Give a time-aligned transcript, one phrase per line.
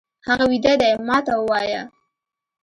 [0.27, 1.81] هغه ويده دی، ما ته ووايه!